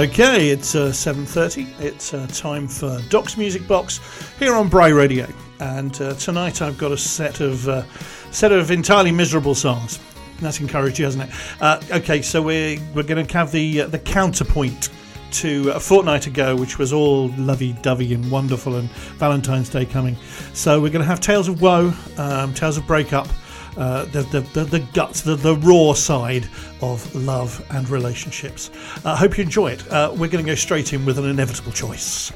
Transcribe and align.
Okay, 0.00 0.48
it's 0.48 0.74
uh, 0.74 0.86
7.30. 0.86 1.78
It's 1.78 2.14
uh, 2.14 2.26
time 2.28 2.66
for 2.66 2.98
Doc's 3.10 3.36
Music 3.36 3.68
Box 3.68 4.00
here 4.38 4.54
on 4.54 4.66
Bry 4.66 4.88
Radio. 4.88 5.28
And 5.58 6.00
uh, 6.00 6.14
tonight 6.14 6.62
I've 6.62 6.78
got 6.78 6.90
a 6.90 6.96
set 6.96 7.40
of 7.40 7.68
uh, 7.68 7.84
set 8.30 8.50
of 8.50 8.70
entirely 8.70 9.12
miserable 9.12 9.54
songs. 9.54 10.00
That's 10.40 10.58
encouraging, 10.58 11.04
hasn't 11.04 11.28
it? 11.28 11.36
Uh, 11.60 11.82
okay, 11.90 12.22
so 12.22 12.40
we're, 12.40 12.80
we're 12.94 13.02
going 13.02 13.26
to 13.26 13.32
have 13.36 13.52
the, 13.52 13.82
uh, 13.82 13.86
the 13.88 13.98
counterpoint 13.98 14.88
to 15.32 15.68
a 15.72 15.80
fortnight 15.80 16.26
ago, 16.26 16.56
which 16.56 16.78
was 16.78 16.94
all 16.94 17.28
lovey-dovey 17.36 18.14
and 18.14 18.30
wonderful 18.30 18.76
and 18.76 18.88
Valentine's 19.18 19.68
Day 19.68 19.84
coming. 19.84 20.16
So 20.54 20.80
we're 20.80 20.88
going 20.88 21.02
to 21.02 21.08
have 21.08 21.20
Tales 21.20 21.46
of 21.46 21.60
Woe, 21.60 21.92
um, 22.16 22.54
Tales 22.54 22.78
of 22.78 22.86
Breakup, 22.86 23.28
uh, 23.76 24.04
the, 24.06 24.22
the, 24.22 24.40
the, 24.40 24.64
the, 24.64 24.80
guts, 24.80 25.22
the, 25.22 25.36
the 25.36 25.56
raw 25.56 25.92
side 25.92 26.48
of 26.80 27.14
love 27.14 27.64
and 27.70 27.88
relationships. 27.88 28.70
I 29.04 29.12
uh, 29.12 29.16
hope 29.16 29.38
you 29.38 29.44
enjoy 29.44 29.72
it. 29.72 29.90
Uh, 29.90 30.10
we're 30.12 30.28
going 30.28 30.44
to 30.44 30.50
go 30.50 30.54
straight 30.54 30.92
in 30.92 31.04
with 31.04 31.18
an 31.18 31.26
inevitable 31.26 31.72
choice. 31.72 32.32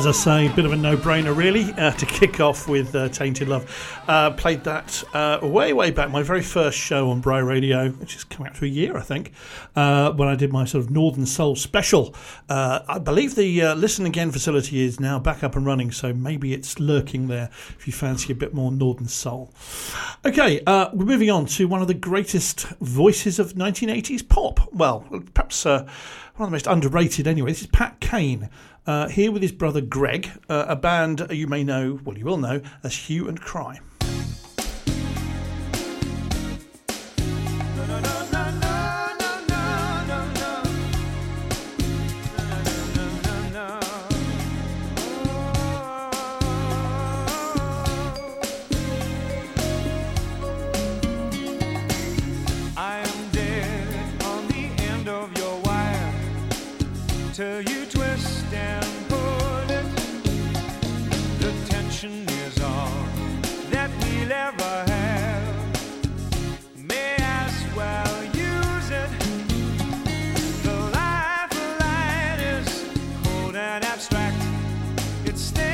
As 0.00 0.06
I 0.06 0.12
say, 0.12 0.46
a 0.46 0.56
bit 0.56 0.64
of 0.64 0.72
a 0.72 0.76
no-brainer 0.76 1.36
really 1.36 1.74
uh, 1.74 1.90
to 1.90 2.06
kick 2.06 2.40
off 2.40 2.66
with 2.66 2.94
uh, 2.94 3.10
"Tainted 3.10 3.48
Love." 3.48 4.00
Uh, 4.08 4.30
played 4.30 4.64
that 4.64 5.04
uh, 5.12 5.40
way, 5.42 5.74
way 5.74 5.90
back, 5.90 6.10
my 6.10 6.22
very 6.22 6.40
first 6.40 6.78
show 6.78 7.10
on 7.10 7.20
Bry 7.20 7.40
Radio, 7.40 7.90
which 7.90 8.14
has 8.14 8.24
come 8.24 8.46
out 8.46 8.54
to 8.54 8.64
a 8.64 8.68
year, 8.68 8.96
I 8.96 9.02
think, 9.02 9.32
uh, 9.76 10.10
when 10.12 10.26
I 10.26 10.36
did 10.36 10.54
my 10.54 10.64
sort 10.64 10.84
of 10.84 10.90
Northern 10.90 11.26
Soul 11.26 11.54
special. 11.54 12.14
Uh, 12.48 12.80
I 12.88 12.98
believe 12.98 13.34
the 13.34 13.74
Listen 13.74 14.06
Again 14.06 14.30
facility 14.30 14.80
is 14.80 15.00
now 15.00 15.18
back 15.18 15.44
up 15.44 15.54
and 15.54 15.66
running, 15.66 15.90
so 15.90 16.14
maybe 16.14 16.54
it's 16.54 16.80
lurking 16.80 17.26
there 17.26 17.50
if 17.76 17.86
you 17.86 17.92
fancy 17.92 18.32
a 18.32 18.36
bit 18.36 18.54
more 18.54 18.72
Northern 18.72 19.08
Soul. 19.08 19.52
Okay, 20.24 20.62
we're 20.66 21.04
moving 21.04 21.30
on 21.30 21.44
to 21.44 21.68
one 21.68 21.82
of 21.82 21.88
the 21.88 21.94
greatest 21.94 22.62
voices 22.80 23.38
of 23.38 23.52
1980s 23.52 24.26
pop. 24.26 24.72
Well, 24.72 25.04
perhaps 25.34 25.66
one 26.40 26.46
of 26.46 26.50
the 26.52 26.54
most 26.54 26.66
underrated 26.66 27.26
anyway. 27.26 27.50
This 27.50 27.60
is 27.60 27.66
Pat 27.66 28.00
Kane. 28.00 28.48
Uh, 28.86 29.08
here 29.08 29.30
with 29.30 29.42
his 29.42 29.52
brother 29.52 29.80
Greg, 29.80 30.30
uh, 30.48 30.64
a 30.68 30.76
band 30.76 31.26
you 31.30 31.46
may 31.46 31.62
know, 31.62 32.00
well, 32.04 32.16
you 32.16 32.24
will 32.24 32.38
know, 32.38 32.60
as 32.82 32.94
Hue 32.94 33.28
and 33.28 33.40
Cry. 33.40 33.80
till 57.40 57.62
you 57.62 57.69
It's 75.30 75.52
thin 75.52 75.69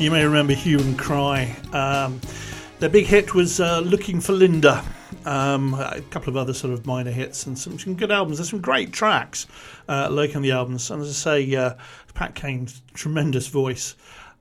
You 0.00 0.10
may 0.10 0.24
remember 0.24 0.54
Hue 0.54 0.78
and 0.78 0.98
Cry. 0.98 1.54
Um, 1.74 2.22
their 2.78 2.88
big 2.88 3.04
hit 3.04 3.34
was 3.34 3.60
uh, 3.60 3.80
Looking 3.80 4.18
for 4.22 4.32
Linda. 4.32 4.82
Um, 5.26 5.74
a 5.74 6.00
couple 6.08 6.30
of 6.30 6.38
other 6.38 6.54
sort 6.54 6.72
of 6.72 6.86
minor 6.86 7.10
hits 7.10 7.44
and 7.44 7.58
some, 7.58 7.78
some 7.78 7.96
good 7.96 8.10
albums. 8.10 8.38
There's 8.38 8.48
some 8.48 8.62
great 8.62 8.94
tracks 8.94 9.46
uh, 9.90 10.08
lurking 10.10 10.36
on 10.36 10.42
the 10.42 10.52
albums. 10.52 10.90
And 10.90 11.02
as 11.02 11.10
I 11.10 11.12
say, 11.12 11.54
uh, 11.54 11.74
Pat 12.14 12.34
Kane's 12.34 12.80
tremendous 12.94 13.48
voice. 13.48 13.94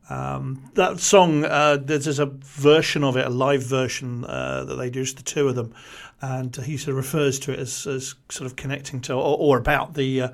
Um, 0.10 0.72
that 0.76 1.00
song, 1.02 1.44
uh, 1.44 1.78
there's, 1.78 2.06
there's 2.06 2.20
a 2.20 2.26
version 2.26 3.04
of 3.04 3.18
it, 3.18 3.26
a 3.26 3.30
live 3.30 3.62
version 3.62 4.24
uh, 4.24 4.64
that 4.64 4.76
they 4.76 4.90
do, 4.90 5.04
just 5.04 5.18
the 5.18 5.24
two 5.24 5.50
of 5.50 5.56
them, 5.56 5.74
and 6.22 6.56
he 6.56 6.78
sort 6.78 6.90
of 6.90 6.96
refers 6.98 7.40
to 7.40 7.54
it 7.54 7.60
as, 7.60 7.86
as 7.86 8.16
sort 8.30 8.46
of 8.46 8.56
connecting 8.56 9.02
to 9.02 9.14
or, 9.14 9.38
or 9.38 9.58
about 9.58 9.94
the 9.94 10.22
uh, 10.22 10.28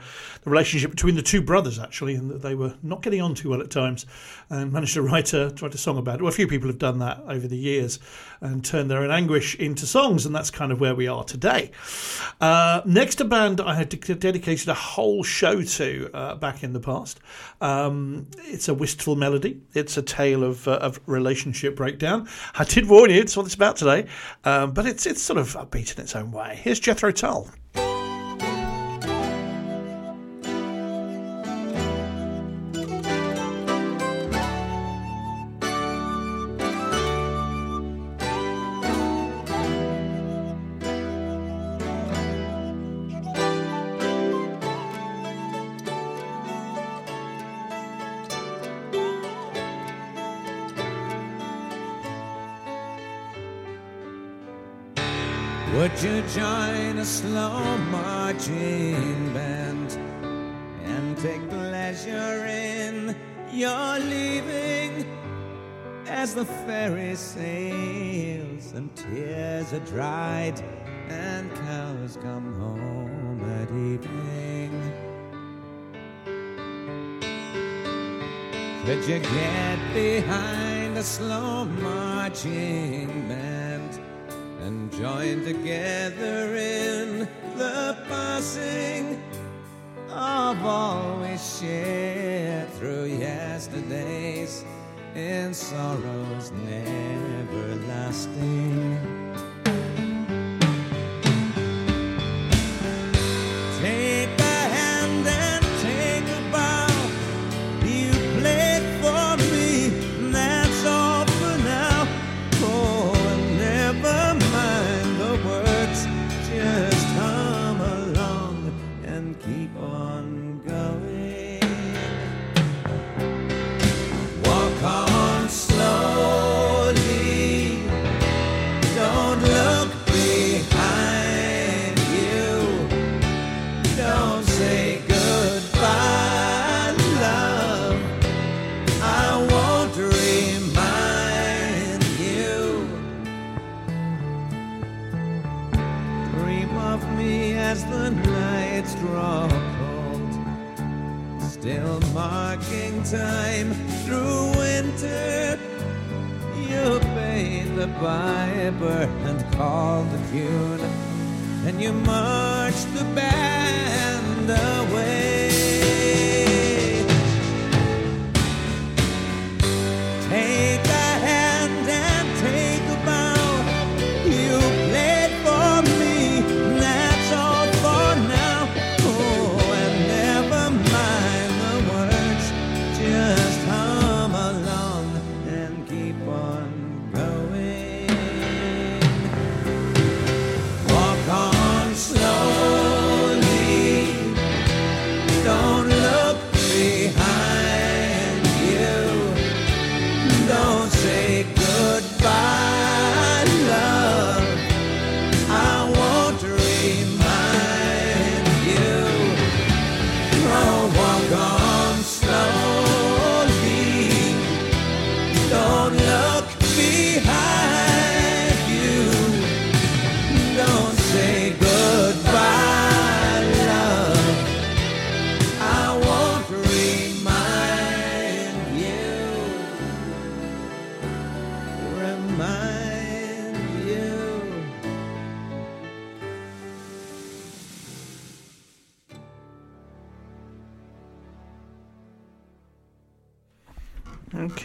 the 0.44 0.50
relationship 0.50 0.90
between 0.92 1.16
the 1.16 1.22
two 1.22 1.42
brothers 1.42 1.78
actually, 1.78 2.16
and 2.16 2.32
that 2.32 2.42
they 2.42 2.56
were 2.56 2.74
not 2.82 3.04
getting 3.04 3.22
on 3.22 3.36
too 3.36 3.50
well 3.50 3.62
at 3.62 3.70
times, 3.70 4.06
and 4.50 4.72
managed 4.72 4.94
to 4.96 5.02
write 5.02 5.34
a 5.34 5.54
write 5.62 5.74
a 5.74 5.78
song 5.78 5.98
about 5.98 6.16
it. 6.16 6.22
Well, 6.22 6.30
a 6.30 6.36
few 6.36 6.48
people 6.48 6.68
have 6.68 6.78
done 6.78 7.00
that 7.00 7.22
over 7.28 7.48
the 7.48 7.58
years 7.58 8.00
and 8.42 8.64
turned 8.64 8.90
their 8.90 9.00
own 9.00 9.12
anguish 9.12 9.56
into 9.56 9.86
songs, 9.86 10.26
and 10.26 10.36
that's 10.36 10.52
kind 10.52 10.72
of 10.72 10.80
where 10.80 10.96
we 10.96 11.08
are 11.08 11.24
today. 11.24 11.72
Uh, 12.42 12.82
next, 12.86 13.22
a 13.22 13.26
band 13.26 13.62
I 13.62 13.76
had 13.76 13.90
dedicated 13.90 14.68
a 14.68 14.74
whole 14.74 15.24
show 15.24 15.62
to 15.62 16.10
uh, 16.14 16.36
back 16.36 16.64
in 16.64 16.74
the 16.74 16.80
past. 16.80 17.20
Um, 17.62 18.28
it's 18.44 18.68
a 18.68 18.74
wistful 18.74 19.16
melody. 19.16 19.62
It's 19.74 19.98
a 19.98 20.02
tale 20.02 20.44
of, 20.44 20.68
uh, 20.68 20.74
of 20.82 21.00
relationship 21.06 21.76
breakdown. 21.76 22.28
I 22.56 22.64
did 22.64 22.88
warn 22.88 23.10
you, 23.12 23.22
it's 23.22 23.36
what 23.36 23.46
it's 23.46 23.56
about 23.56 23.78
today, 23.78 24.08
um, 24.44 24.72
but 24.72 24.86
it's 24.86 25.06
it's 25.06 25.22
sort 25.22 25.40
of 25.40 25.54
upbeat 25.54 25.96
in 25.96 26.04
its 26.04 26.16
own 26.16 26.32
way. 26.32 26.60
Here's 26.62 26.80
Jethro 26.80 27.12
Tull. 27.12 27.50
Would 55.76 56.02
you 56.02 56.22
join 56.34 57.00
a 57.00 57.04
slow 57.04 57.78
marching 57.92 59.34
band 59.34 59.92
and 60.86 61.18
take 61.18 61.50
pleasure 61.50 62.46
in 62.46 63.14
your 63.52 64.00
leaving 64.00 65.06
as 66.08 66.34
the 66.34 66.46
ferry 66.46 67.16
sails 67.16 68.72
and 68.72 68.90
tears 68.96 69.74
are 69.74 69.82
dried 69.82 70.62
and 71.10 71.54
cows 71.54 72.18
come 72.22 72.54
home 72.58 73.42
at 73.60 73.70
evening? 73.92 74.72
Could 78.86 79.04
you 79.10 79.20
get 79.20 79.94
behind 79.94 80.98
a 80.98 81.04
slow 81.04 81.66
marching 81.66 83.28
band 83.28 83.46
and 83.46 83.55
join 85.06 85.44
together 85.44 86.56
in 86.56 87.20
the 87.56 87.96
passing 88.10 89.22
of 90.10 90.66
all 90.66 91.20
we 91.20 91.38
shared 91.38 92.68
through 92.72 93.06
yesterdays 93.06 94.66
in 95.14 95.54
sorrows 95.54 96.52
never 96.66 97.76
lasting? 97.88 99.25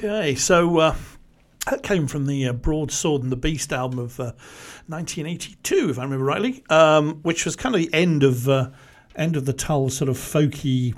Okay, 0.02 0.35
so 0.35 0.78
uh, 0.78 0.95
that 1.69 1.83
came 1.83 2.07
from 2.07 2.25
the 2.25 2.47
uh, 2.47 2.54
Broadsword 2.54 3.23
and 3.23 3.30
the 3.30 3.37
Beast 3.37 3.71
album 3.71 3.99
of 3.99 4.19
uh, 4.19 4.33
1982, 4.87 5.90
if 5.90 5.99
I 5.99 6.04
remember 6.04 6.25
rightly, 6.25 6.64
um, 6.71 7.16
which 7.16 7.45
was 7.45 7.54
kind 7.54 7.75
of 7.75 7.83
the 7.83 7.92
end 7.92 8.23
of 8.23 8.49
uh, 8.49 8.71
end 9.14 9.37
of 9.37 9.45
the 9.45 9.52
Tull 9.52 9.90
sort 9.90 10.09
of 10.09 10.16
folky. 10.16 10.95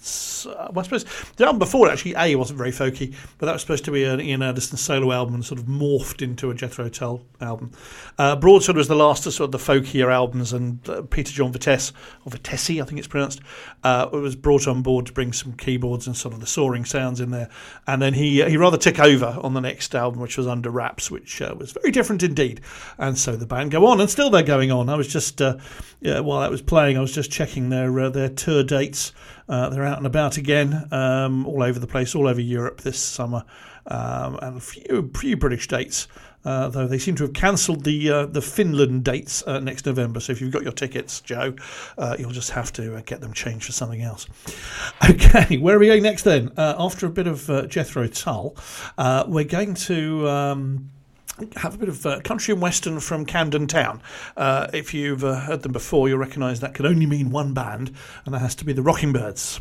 Uh, 0.00 0.50
uh, 0.50 0.68
well, 0.72 0.80
I 0.80 0.82
suppose 0.82 1.04
the 1.36 1.44
album 1.44 1.58
before 1.58 1.90
actually 1.90 2.14
A 2.16 2.34
wasn't 2.36 2.58
very 2.58 2.70
folky, 2.70 3.14
but 3.38 3.46
that 3.46 3.52
was 3.52 3.60
supposed 3.60 3.84
to 3.84 3.90
be 3.90 4.04
an 4.04 4.20
Ian 4.20 4.42
Anderson 4.42 4.76
solo 4.76 5.12
album 5.12 5.34
and 5.34 5.44
sort 5.44 5.60
of 5.60 5.66
morphed 5.66 6.22
into 6.22 6.50
a 6.50 6.54
Jethro 6.54 6.88
Tull 6.88 7.22
album. 7.40 7.72
Uh, 8.18 8.36
Broadsword 8.36 8.76
was 8.76 8.88
the 8.88 8.94
last 8.94 9.26
of 9.26 9.34
sort 9.34 9.52
of 9.52 9.52
the 9.52 9.72
folkier 9.72 10.12
albums, 10.12 10.52
and 10.52 10.86
uh, 10.88 11.02
Peter 11.02 11.32
John 11.32 11.52
Vettese, 11.52 11.92
or 12.24 12.30
Vitesse, 12.30 12.80
I 12.80 12.84
think 12.84 12.98
it's 12.98 13.08
pronounced, 13.08 13.40
uh, 13.84 14.08
was 14.12 14.36
brought 14.36 14.66
on 14.66 14.82
board 14.82 15.06
to 15.06 15.12
bring 15.12 15.32
some 15.32 15.52
keyboards 15.52 16.06
and 16.06 16.16
sort 16.16 16.34
of 16.34 16.40
the 16.40 16.46
soaring 16.46 16.84
sounds 16.84 17.20
in 17.20 17.30
there. 17.30 17.48
And 17.86 18.00
then 18.00 18.14
he 18.14 18.42
he 18.44 18.56
rather 18.56 18.78
took 18.78 18.98
over 18.98 19.38
on 19.42 19.54
the 19.54 19.60
next 19.60 19.94
album, 19.94 20.20
which 20.20 20.36
was 20.36 20.46
Under 20.46 20.70
Wraps, 20.70 21.10
which 21.10 21.42
uh, 21.42 21.54
was 21.58 21.72
very 21.72 21.90
different 21.90 22.22
indeed. 22.22 22.60
And 22.98 23.18
so 23.18 23.36
the 23.36 23.46
band 23.46 23.70
go 23.70 23.86
on, 23.86 24.00
and 24.00 24.08
still 24.08 24.30
they're 24.30 24.42
going 24.42 24.70
on. 24.70 24.88
I 24.88 24.96
was 24.96 25.08
just 25.08 25.42
uh, 25.42 25.56
yeah, 26.00 26.20
while 26.20 26.40
that 26.40 26.50
was 26.50 26.62
playing, 26.62 26.96
I 26.96 27.00
was 27.00 27.12
just 27.12 27.30
checking 27.30 27.68
their 27.68 27.98
uh, 28.00 28.08
their 28.10 28.28
tour 28.28 28.62
dates. 28.62 29.12
Uh, 29.50 29.68
they're 29.68 29.84
out 29.84 29.98
and 29.98 30.06
about 30.06 30.36
again, 30.36 30.86
um, 30.92 31.44
all 31.44 31.62
over 31.62 31.78
the 31.78 31.86
place, 31.86 32.14
all 32.14 32.28
over 32.28 32.40
Europe 32.40 32.82
this 32.82 32.98
summer, 32.98 33.44
um, 33.88 34.38
and 34.40 34.56
a 34.56 34.60
few 34.60 35.10
few 35.14 35.36
British 35.36 35.66
dates. 35.66 36.06
Uh, 36.42 36.68
though 36.68 36.86
they 36.86 36.98
seem 36.98 37.14
to 37.14 37.24
have 37.24 37.34
cancelled 37.34 37.84
the 37.84 38.08
uh, 38.08 38.26
the 38.26 38.40
Finland 38.40 39.04
dates 39.04 39.42
uh, 39.46 39.58
next 39.58 39.84
November. 39.84 40.20
So 40.20 40.32
if 40.32 40.40
you've 40.40 40.52
got 40.52 40.62
your 40.62 40.72
tickets, 40.72 41.20
Joe, 41.20 41.54
uh, 41.98 42.16
you'll 42.18 42.30
just 42.30 42.52
have 42.52 42.72
to 42.74 42.96
uh, 42.96 43.02
get 43.04 43.20
them 43.20 43.34
changed 43.34 43.66
for 43.66 43.72
something 43.72 44.02
else. 44.02 44.26
Okay, 45.10 45.56
where 45.58 45.76
are 45.76 45.78
we 45.78 45.86
going 45.86 46.02
next 46.02 46.22
then? 46.22 46.50
Uh, 46.56 46.74
after 46.78 47.06
a 47.06 47.10
bit 47.10 47.26
of 47.26 47.68
Jethro 47.68 48.06
Tull, 48.06 48.54
we're 49.26 49.44
going 49.44 49.74
to. 49.74 50.28
Um, 50.28 50.90
have 51.56 51.74
a 51.74 51.78
bit 51.78 51.88
of 51.88 52.04
uh, 52.06 52.20
country 52.20 52.52
and 52.52 52.62
western 52.62 53.00
from 53.00 53.24
Camden 53.24 53.66
Town. 53.66 54.00
Uh, 54.36 54.68
if 54.72 54.94
you've 54.94 55.24
uh, 55.24 55.40
heard 55.40 55.62
them 55.62 55.72
before, 55.72 56.08
you'll 56.08 56.18
recognise 56.18 56.60
that 56.60 56.74
can 56.74 56.86
only 56.86 57.06
mean 57.06 57.30
one 57.30 57.54
band, 57.54 57.92
and 58.24 58.34
that 58.34 58.40
has 58.40 58.54
to 58.56 58.64
be 58.64 58.72
the 58.72 58.82
Rockingbirds. 58.82 59.60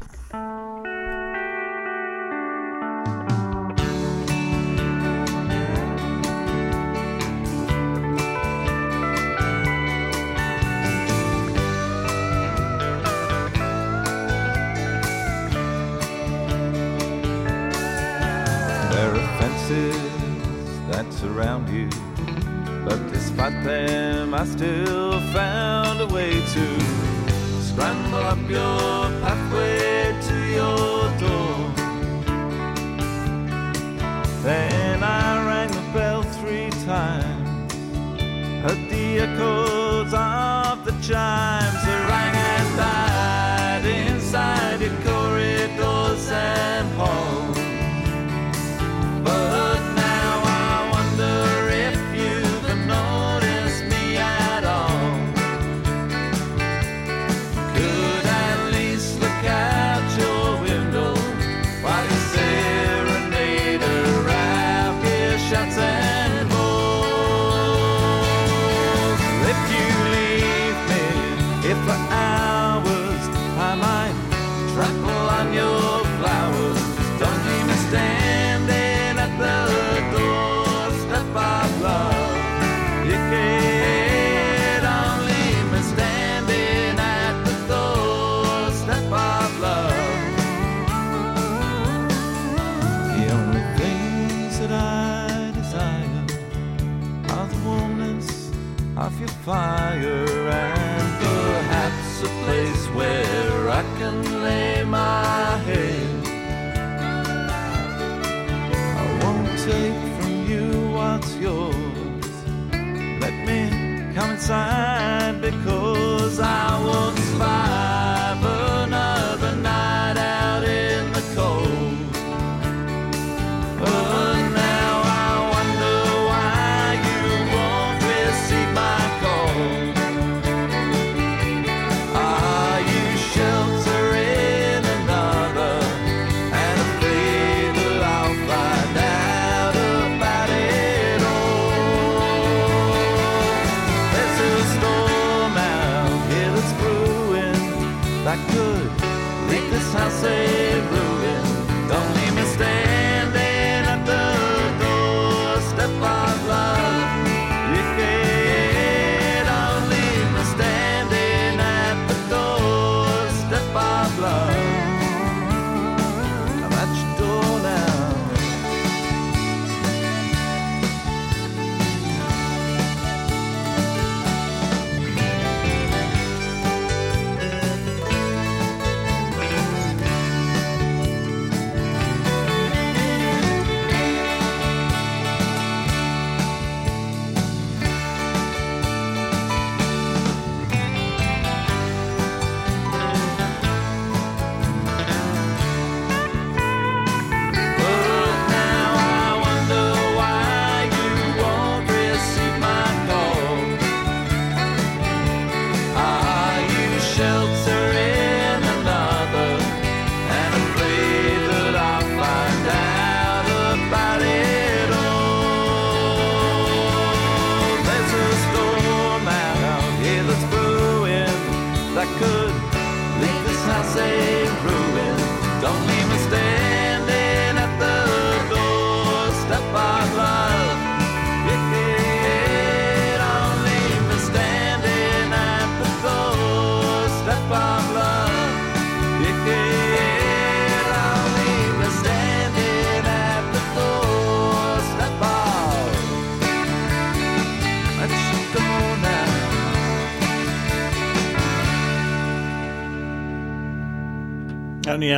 That 21.29 21.35
surround 21.35 21.69
you, 21.69 21.89
but 22.85 23.11
despite 23.11 23.63
them, 23.63 24.33
I 24.33 24.45
still 24.45 25.19
found 25.31 26.01
a 26.01 26.07
way 26.07 26.31
to 26.31 26.81
scramble 27.61 28.19
up 28.19 28.39
your 28.49 29.21
pathway 29.21 30.17
to 30.27 30.37
your 30.59 31.09
door. 31.19 31.73
Then 34.43 35.03
I 35.03 35.45
rang 35.45 35.71
the 35.71 35.93
bell 35.93 36.23
three 36.23 36.69
times, 36.85 37.73
heard 38.63 38.89
the 38.89 39.19
echoes 39.19 40.13
of 40.13 40.85
the 40.85 40.91
chimes, 41.01 41.88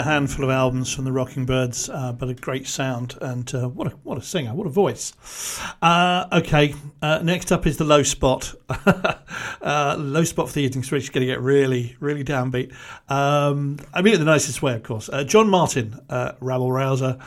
a 0.01 0.03
handful 0.03 0.43
of 0.43 0.49
albums 0.49 0.91
from 0.91 1.05
the 1.05 1.11
Rockingbirds, 1.11 1.87
uh, 1.87 2.11
but 2.11 2.27
a 2.27 2.33
great 2.33 2.67
sound 2.67 3.19
and 3.21 3.53
uh, 3.53 3.69
what 3.69 3.85
a 3.85 3.91
what 4.01 4.17
a 4.17 4.21
singer, 4.21 4.51
what 4.55 4.65
a 4.65 4.71
voice. 4.71 5.13
Uh, 5.79 6.27
okay, 6.31 6.73
uh, 7.03 7.19
next 7.21 7.51
up 7.51 7.67
is 7.67 7.77
the 7.77 7.83
low 7.83 8.01
spot. 8.01 8.55
uh, 9.61 9.95
low 9.97 10.23
spot 10.23 10.47
for 10.47 10.55
the 10.55 10.61
evening 10.61 10.83
street 10.83 11.03
is 11.03 11.09
going 11.09 11.25
to 11.25 11.31
get 11.31 11.41
really 11.41 11.95
really 11.99 12.23
downbeat. 12.23 12.73
Um, 13.09 13.77
I 13.93 14.01
mean 14.01 14.13
it 14.13 14.17
the 14.17 14.25
nicest 14.25 14.61
way, 14.61 14.73
of 14.73 14.83
course. 14.83 15.09
Uh, 15.09 15.23
John 15.23 15.49
Martyn, 15.49 15.99
uh, 16.09 16.33
rabble 16.39 16.71
rouser, 16.71 17.17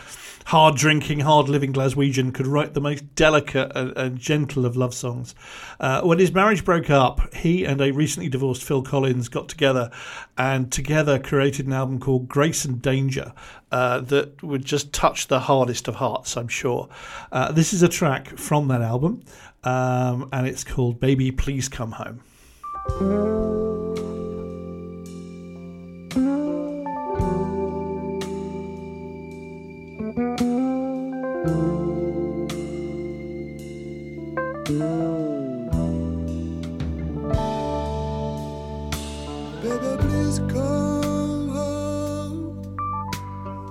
hard 0.47 0.77
drinking, 0.77 1.21
hard 1.21 1.49
living 1.49 1.73
Glaswegian, 1.73 2.33
could 2.33 2.47
write 2.47 2.75
the 2.75 2.81
most 2.81 3.15
delicate 3.15 3.73
and, 3.75 3.97
and 3.97 4.19
gentle 4.19 4.67
of 4.67 4.77
love 4.77 4.95
songs. 4.95 5.35
Uh, 5.81 6.03
when 6.03 6.19
his 6.19 6.33
marriage 6.33 6.65
broke 6.65 6.91
up, 6.91 7.35
he 7.35 7.65
and 7.65 7.81
a 7.81 7.93
recently 7.93 8.29
divorced 8.29 8.63
Phil 8.63 8.83
Collins 8.83 9.29
got 9.29 9.49
together 9.49 9.91
and 10.37 10.71
together 10.71 11.19
created 11.19 11.67
an 11.67 11.73
album 11.73 11.99
called 11.99 12.29
Grace 12.29 12.65
and 12.65 12.83
Danger 12.83 13.33
uh, 13.73 14.01
that 14.01 14.43
would 14.43 14.65
just 14.65 14.93
touch 14.93 15.29
the 15.29 15.41
hardest 15.41 15.89
of 15.89 15.97
hearts, 15.97 16.37
I'm 16.37 16.49
sure. 16.49 16.89
Uh, 17.33 17.51
this 17.51 17.73
is 17.73 17.83
a 17.83 17.89
track 17.89 18.29
from 18.39 18.69
that 18.69 18.83
album, 18.83 19.25
um, 19.65 20.29
and 20.33 20.47
it's 20.47 20.65
called 20.65 21.01
Baby 21.01 21.31
Please 21.33 21.69
Come 21.69 21.93
Home. 21.93 22.21
Baby, 39.63 39.97
please 39.99 40.39
come 40.53 41.49
home. 41.49 42.63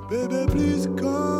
Baby, 0.10 0.52
please 0.52 0.88
come 0.98 1.33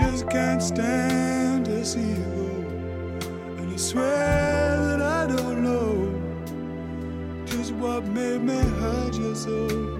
just 0.00 0.28
can't 0.30 0.62
stand 0.62 1.66
to 1.66 1.84
see 1.84 2.00
you 2.00 2.16
go. 2.36 2.48
And 3.58 3.72
I 3.72 3.76
swear 3.76 4.78
that 4.86 5.02
I 5.02 5.26
don't 5.26 5.62
know 5.62 5.90
just 7.46 7.72
what 7.74 8.04
made 8.04 8.42
me 8.42 8.58
hurt 8.80 9.14
you 9.14 9.34
so. 9.34 9.99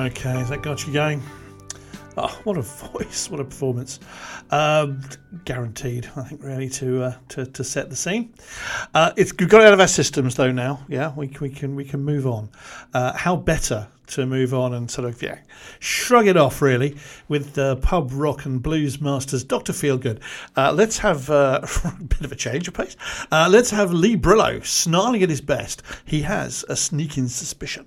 Okay, 0.00 0.42
that 0.44 0.62
got 0.62 0.86
you 0.86 0.94
going? 0.94 1.22
Oh, 2.16 2.40
what 2.44 2.56
a 2.56 2.62
voice! 2.92 3.28
What 3.28 3.38
a 3.38 3.44
performance! 3.44 4.00
Um, 4.50 5.02
guaranteed, 5.44 6.08
I 6.16 6.22
think, 6.22 6.42
really 6.42 6.70
to 6.70 7.02
uh, 7.02 7.14
to, 7.28 7.44
to 7.44 7.62
set 7.62 7.90
the 7.90 7.96
scene. 7.96 8.32
Uh, 8.94 9.12
it's 9.18 9.34
we've 9.38 9.50
got 9.50 9.60
it 9.60 9.66
out 9.66 9.74
of 9.74 9.80
our 9.80 9.86
systems 9.86 10.36
though 10.36 10.52
now. 10.52 10.80
Yeah, 10.88 11.12
we, 11.14 11.26
we 11.38 11.50
can 11.50 11.76
we 11.76 11.84
can 11.84 12.02
move 12.02 12.26
on. 12.26 12.48
Uh, 12.94 13.12
how 13.12 13.36
better 13.36 13.88
to 14.06 14.24
move 14.24 14.54
on 14.54 14.72
and 14.72 14.90
sort 14.90 15.06
of 15.06 15.22
yeah, 15.22 15.38
shrug 15.80 16.26
it 16.26 16.38
off 16.38 16.62
really 16.62 16.96
with 17.28 17.58
uh, 17.58 17.76
pub 17.76 18.10
rock 18.14 18.46
and 18.46 18.62
blues 18.62 19.02
masters 19.02 19.44
Doctor 19.44 19.74
Feelgood. 19.74 20.18
Uh, 20.56 20.72
let's 20.72 20.96
have 20.96 21.28
uh, 21.28 21.60
a 21.62 21.92
bit 22.02 22.22
of 22.22 22.32
a 22.32 22.36
change 22.36 22.68
of 22.68 22.72
pace. 22.72 22.96
Uh, 23.30 23.48
let's 23.50 23.68
have 23.68 23.92
Lee 23.92 24.16
Brilleaux 24.16 24.64
snarling 24.64 25.22
at 25.22 25.28
his 25.28 25.42
best. 25.42 25.82
He 26.06 26.22
has 26.22 26.64
a 26.70 26.76
sneaking 26.76 27.28
suspicion. 27.28 27.86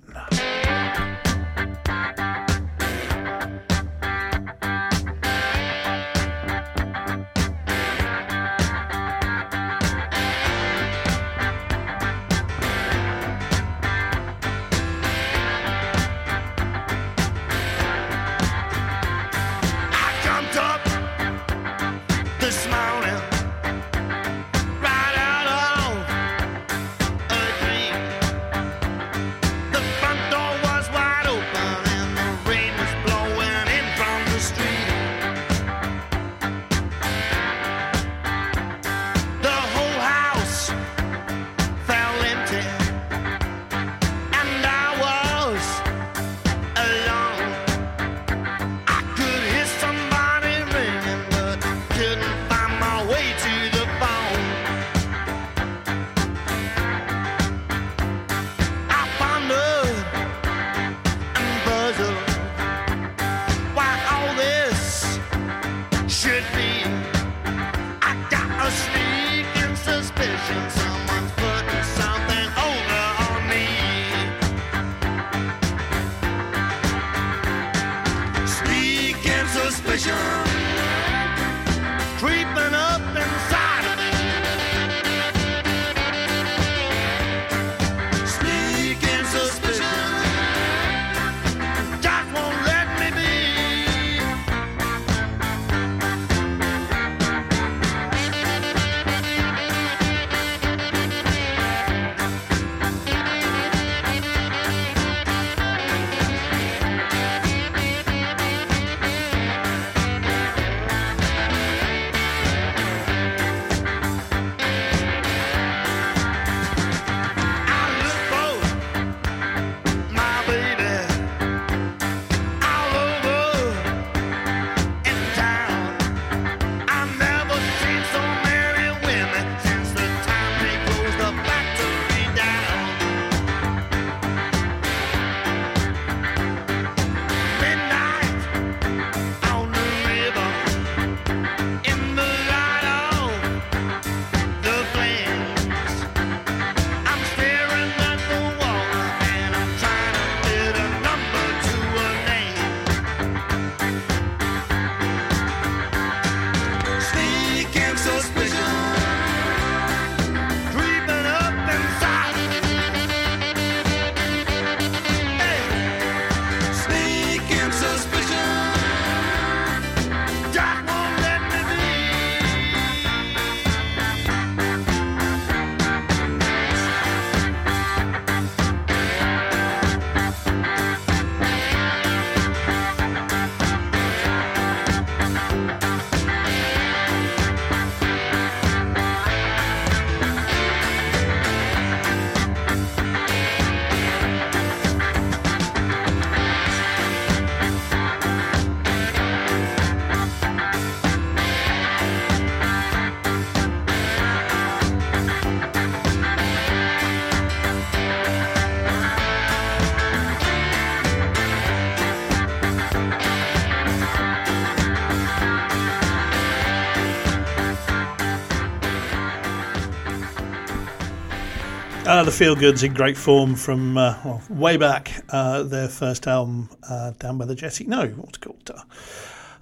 Feelgoods 222.34 222.82
in 222.82 222.92
great 222.92 223.16
form 223.16 223.54
from 223.54 223.96
uh, 223.96 224.18
well, 224.24 224.42
way 224.50 224.76
back. 224.76 225.22
Uh, 225.28 225.62
their 225.62 225.88
first 225.88 226.26
album, 226.26 226.68
uh, 226.88 227.12
Down 227.12 227.38
by 227.38 227.44
the 227.44 227.54
Jetty. 227.54 227.84
No, 227.84 228.08
what's 228.08 228.38
called? 228.38 228.72
Uh, 228.74 228.82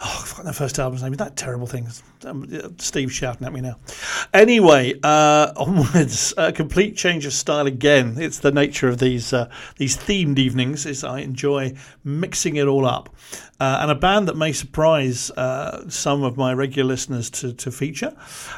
oh, 0.01 0.21
I 0.23 0.27
forgot 0.27 0.45
their 0.45 0.55
first 0.55 0.79
album's 0.79 1.03
name. 1.03 1.13
Is 1.13 1.19
that 1.19 1.37
terrible 1.37 1.67
thing. 1.67 1.87
Um, 2.25 2.49
Steve's 2.79 3.13
shouting 3.13 3.47
at 3.47 3.53
me 3.53 3.61
now. 3.61 3.77
Anyway, 4.33 4.95
uh, 5.03 5.53
onwards. 5.55 6.33
A 6.39 6.51
complete 6.51 6.97
change 6.97 7.27
of 7.27 7.35
style 7.35 7.67
again. 7.67 8.17
It's 8.19 8.39
the 8.39 8.53
nature 8.53 8.89
of 8.89 8.97
these 8.97 9.35
uh, 9.35 9.51
these 9.77 9.95
themed 9.99 10.39
evenings. 10.39 10.87
Is 10.87 11.05
I 11.05 11.21
enjoy 11.21 11.75
mixing 12.05 12.57
it 12.57 12.67
all 12.67 12.87
up. 12.87 13.15
And 13.61 13.91
a 13.91 13.95
band 13.95 14.29
that 14.29 14.37
may 14.39 14.53
surprise 14.55 15.31
some 15.89 16.23
of 16.23 16.39
my 16.39 16.55
regular 16.55 16.89
listeners 16.89 17.29
to, 17.31 17.53
to 17.53 17.71
feature. 17.71 18.17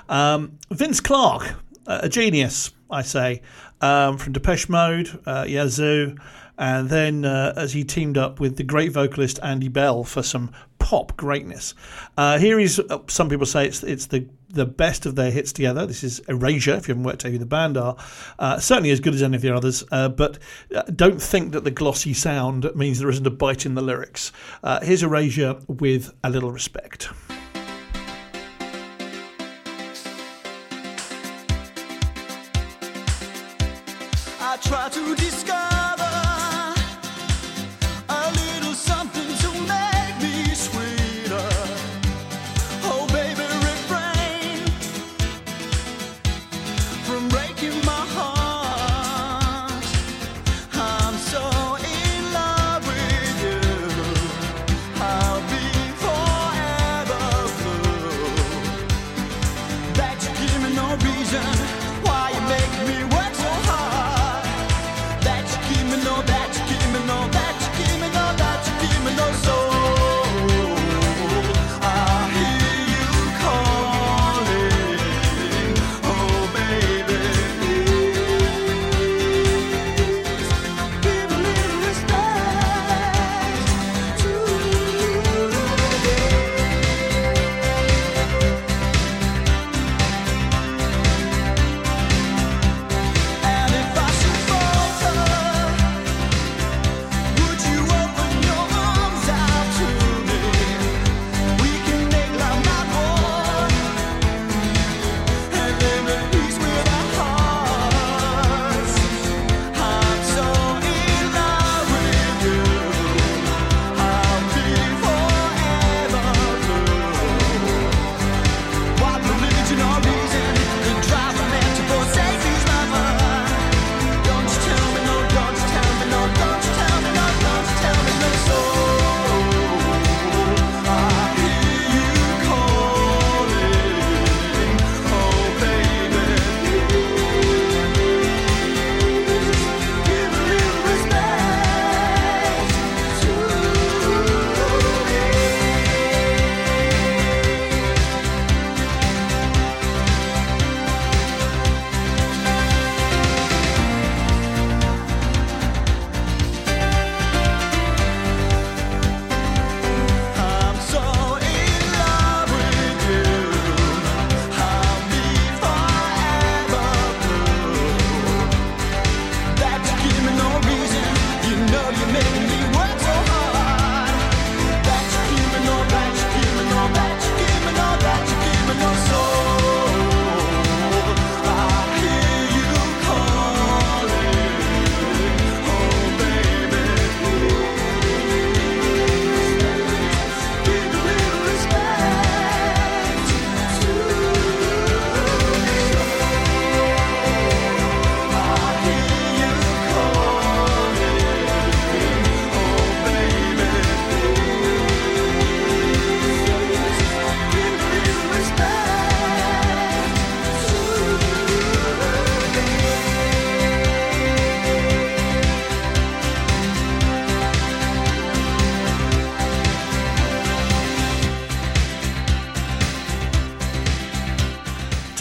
Um, 0.08 0.56
Vince 0.70 1.00
Clarke, 1.00 1.56
a 1.86 2.08
genius, 2.08 2.70
I 2.90 3.02
say, 3.02 3.42
um, 3.84 4.16
from 4.16 4.32
Depeche 4.32 4.68
Mode, 4.68 5.20
uh, 5.26 5.44
Yazoo, 5.46 6.16
and 6.56 6.88
then 6.88 7.24
uh, 7.24 7.52
as 7.56 7.72
he 7.74 7.84
teamed 7.84 8.16
up 8.16 8.40
with 8.40 8.56
the 8.56 8.64
great 8.64 8.92
vocalist 8.92 9.38
Andy 9.42 9.68
Bell 9.68 10.04
for 10.04 10.22
some 10.22 10.52
pop 10.78 11.16
greatness. 11.16 11.74
Uh, 12.16 12.38
here 12.38 12.58
is, 12.58 12.80
uh, 12.80 12.98
some 13.08 13.28
people 13.28 13.46
say 13.46 13.66
it's, 13.66 13.82
it's 13.82 14.06
the 14.06 14.26
the 14.50 14.64
best 14.64 15.04
of 15.04 15.16
their 15.16 15.32
hits 15.32 15.52
together. 15.52 15.84
This 15.84 16.04
is 16.04 16.20
Erasure, 16.28 16.74
if 16.74 16.86
you 16.86 16.92
haven't 16.92 17.02
worked 17.02 17.24
out 17.24 17.32
who 17.32 17.38
the 17.38 17.44
band 17.44 17.76
are. 17.76 17.96
Uh, 18.38 18.60
certainly 18.60 18.90
as 18.90 19.00
good 19.00 19.12
as 19.12 19.20
any 19.20 19.34
of 19.34 19.42
the 19.42 19.52
others, 19.52 19.82
uh, 19.90 20.08
but 20.08 20.38
uh, 20.72 20.82
don't 20.94 21.20
think 21.20 21.50
that 21.52 21.64
the 21.64 21.72
glossy 21.72 22.14
sound 22.14 22.70
means 22.76 23.00
there 23.00 23.10
isn't 23.10 23.26
a 23.26 23.30
bite 23.30 23.66
in 23.66 23.74
the 23.74 23.82
lyrics. 23.82 24.30
Uh, 24.62 24.78
here's 24.80 25.02
Erasure 25.02 25.56
with 25.66 26.14
a 26.22 26.30
little 26.30 26.52
respect. 26.52 27.08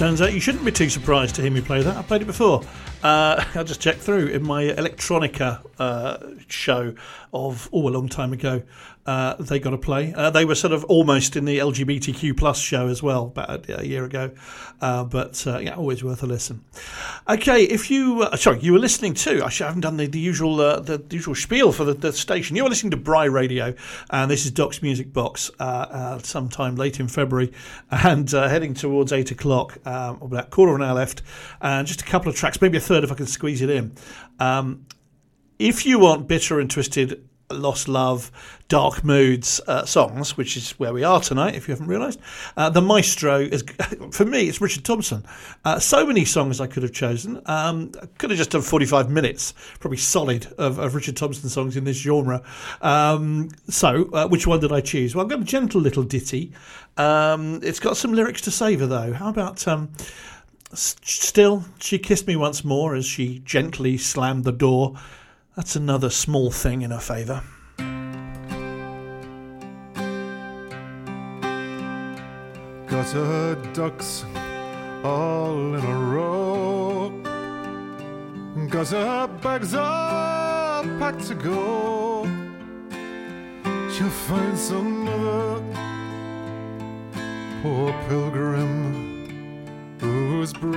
Turns 0.04 0.20
out 0.20 0.34
you 0.34 0.42
shouldn't 0.42 0.66
be 0.66 0.72
too 0.74 0.90
surprised 0.90 1.36
to 1.36 1.42
hear 1.42 1.50
me 1.50 1.62
play 1.62 1.82
that. 1.82 1.96
I 1.96 2.02
played 2.02 2.22
it 2.22 2.26
before. 2.26 2.62
Uh, 3.04 3.44
I 3.56 3.64
just 3.64 3.82
check 3.82 3.98
through 3.98 4.28
in 4.28 4.44
my 4.44 4.64
electronica 4.64 5.64
uh, 5.78 6.18
show 6.48 6.96
of 7.34 7.70
oh 7.74 7.88
a 7.88 7.92
long 7.92 8.08
time 8.08 8.34
ago. 8.34 8.64
Uh, 9.06 9.36
they 9.36 9.60
got 9.60 9.72
to 9.72 9.78
play. 9.78 10.14
Uh, 10.14 10.30
they 10.30 10.46
were 10.46 10.56
sort 10.56 10.72
of 10.72 10.86
almost 10.86 11.36
in 11.36 11.44
the 11.44 11.58
LGBTQ 11.58 12.38
plus 12.38 12.58
show 12.58 12.88
as 12.88 13.04
well 13.04 13.26
about 13.26 13.70
a 13.70 13.86
year 13.86 14.06
ago, 14.06 14.32
uh, 14.80 15.04
but 15.04 15.46
uh, 15.46 15.58
yeah, 15.58 15.76
always 15.76 16.02
worth 16.06 16.24
a 16.24 16.26
listen. 16.26 16.64
Okay, 17.28 17.64
if 17.64 17.92
you 17.92 18.26
sorry, 18.38 18.62
you 18.62 18.72
were 18.72 18.80
listening 18.80 19.14
to. 19.16 19.44
I 19.44 19.50
haven't 19.50 19.82
done 19.82 19.98
the, 19.98 20.08
the 20.08 20.20
usual 20.20 20.56
the 20.56 21.04
usual 21.10 21.36
spiel 21.36 21.74
for 21.74 21.84
the, 21.84 21.94
the 21.94 22.14
station. 22.14 22.56
You 22.56 22.64
were 22.64 22.70
listening 22.70 22.92
to 22.92 22.98
Bry 22.98 23.26
Radio, 23.26 23.74
and 24.10 24.32
this 24.32 24.46
is 24.46 24.52
Doc's 24.52 24.82
Music 24.82 25.12
Box. 25.12 25.52
Sometime 26.24 26.76
late 26.78 27.02
in 27.02 27.10
February, 27.10 27.52
and 27.92 28.30
heading 28.32 28.74
towards 28.74 29.12
eight 29.12 29.32
o'clock. 29.32 29.86
Um, 29.86 30.22
about 30.22 30.46
a 30.46 30.50
quarter 30.50 30.76
of 30.76 30.80
an 30.80 30.88
hour 30.88 30.96
left, 30.96 31.24
and 31.60 31.86
just 31.86 32.02
a 32.02 32.06
couple 32.06 32.30
of 32.30 32.38
tracks, 32.38 32.62
maybe 32.62 32.78
a 32.78 32.82
third 32.82 32.93
if 33.02 33.12
I 33.12 33.16
can 33.16 33.28
squeeze 33.28 33.62
it 33.62 33.70
in. 33.70 33.94
Um, 34.40 34.86
if 35.58 35.86
you 35.86 36.00
want 36.00 36.28
bitter 36.28 36.60
and 36.60 36.70
twisted 36.70 37.24
lost 37.52 37.88
love, 37.88 38.32
dark 38.68 39.04
moods 39.04 39.62
uh, 39.68 39.86
songs, 39.86 40.36
which 40.38 40.58
is 40.58 40.72
where 40.72 40.94
we 40.94 41.04
are 41.04 41.20
tonight, 41.20 41.56
if 41.56 41.68
you 41.68 41.74
haven't 41.74 41.88
realised. 41.88 42.20
Uh, 42.58 42.70
the 42.70 42.82
maestro 42.82 43.40
is, 43.40 43.64
for 44.12 44.26
me, 44.26 44.48
it's 44.48 44.60
Richard 44.62 44.84
Thompson. 44.84 45.26
Uh, 45.64 45.80
so 45.80 46.06
many 46.06 46.26
songs 46.26 46.60
I 46.60 46.68
could 46.68 46.84
have 46.84 46.94
chosen. 46.94 47.42
Um, 47.46 47.92
I 48.02 48.06
could 48.18 48.32
have 48.32 48.38
just 48.38 48.52
done 48.52 48.62
45 48.62 49.10
minutes, 49.10 49.54
probably 49.80 49.98
solid, 49.98 50.48
of, 50.58 50.80
of 50.80 50.96
Richard 50.96 51.18
Thompson 51.18 51.50
songs 51.50 51.78
in 51.78 51.84
this 51.84 51.98
genre. 51.98 52.42
Um, 52.82 53.50
so, 53.70 54.10
uh, 54.14 54.28
which 54.28 54.48
one 54.48 54.60
did 54.60 54.72
I 54.72 54.82
choose? 54.82 55.16
Well, 55.16 55.24
I've 55.24 55.30
got 55.30 55.42
a 55.42 55.46
gentle 55.46 55.82
little 55.82 56.04
ditty. 56.04 56.54
Um, 56.98 57.60
it's 57.64 57.80
got 57.80 57.98
some 57.98 58.14
lyrics 58.14 58.42
to 58.42 58.52
savour, 58.52 58.88
though. 58.88 59.14
How 59.14 59.30
about. 59.30 59.68
Still, 60.76 61.66
she 61.80 62.00
kissed 62.00 62.26
me 62.26 62.36
once 62.36 62.64
more 62.64 62.96
as 62.96 63.06
she 63.06 63.40
gently 63.40 63.96
slammed 63.98 64.44
the 64.44 64.52
door. 64.52 64.96
That's 65.56 65.76
another 65.76 66.10
small 66.10 66.50
thing 66.50 66.82
in 66.82 66.90
her 66.90 67.00
favour. 67.00 67.44
Got 72.88 73.08
her 73.12 73.56
ducks 73.74 74.26
all 75.04 75.76
in 75.76 75.86
a 75.86 76.00
row. 76.00 77.10
Got 78.70 78.88
her 78.88 79.28
bags 79.28 79.76
all 79.76 80.84
packed 80.98 81.28
to 81.28 81.36
go. 81.36 82.24
She'll 83.92 84.10
find 84.10 84.58
some 84.58 85.08
other 85.08 85.62
poor 87.62 87.94
pilgrim 88.10 89.13
who's 90.44 90.52
braver. 90.52 90.74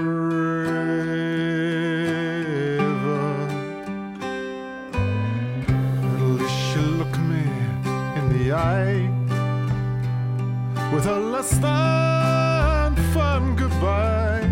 At 6.04 6.20
least 6.38 6.54
she'll 6.66 6.94
look 7.00 7.18
me 7.18 7.42
in 8.18 8.24
the 8.38 8.52
eye 8.52 9.10
with 10.94 11.06
a 11.06 11.18
less 11.18 11.50
than 11.58 12.94
fun 13.12 13.56
goodbye. 13.56 14.48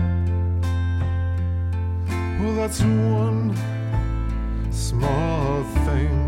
Well, 2.40 2.54
that's 2.56 2.80
one 2.82 3.54
small 4.72 5.62
thing 5.86 6.23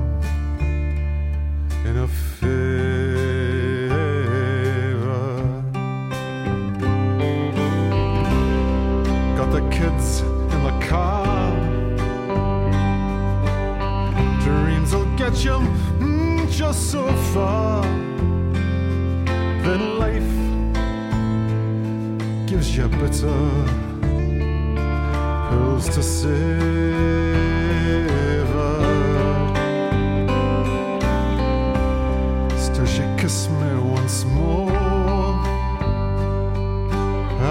so 16.76 17.02
far 17.32 17.82
then 19.64 19.98
life 19.98 20.36
gives 22.46 22.76
you 22.76 22.86
bitter 22.88 23.86
pills 25.48 25.88
to 25.88 26.02
savor. 26.02 26.36
Still, 32.58 32.86
she 32.86 33.02
kissed 33.18 33.50
me 33.50 33.78
once 33.96 34.24
more 34.24 34.70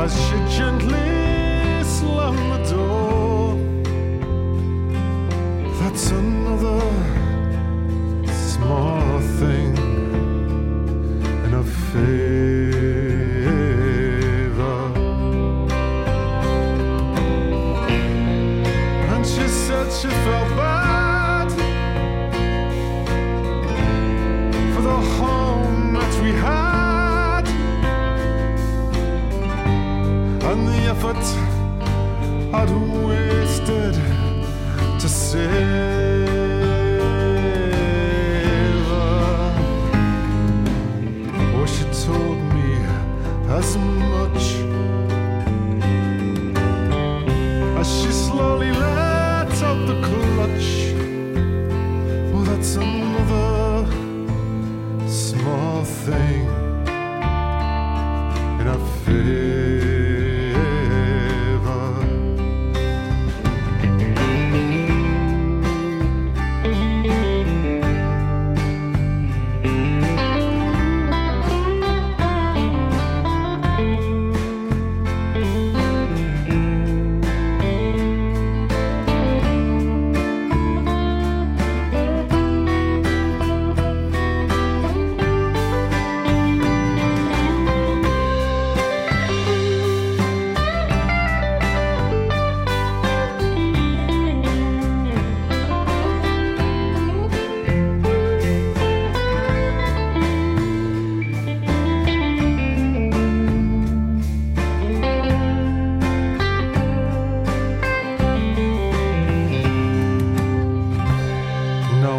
as 0.01 0.11
she 0.25 0.38
gently 0.57 1.83
slammed 1.83 2.51
the 2.51 2.59
door. 2.69 2.85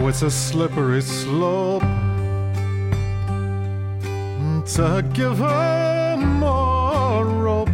It's 0.09 0.23
a 0.23 0.31
slippery 0.31 1.03
slope 1.03 1.83
to 4.77 5.05
give 5.13 5.39
her 5.39 6.17
more 6.17 7.25
rope. 7.27 7.69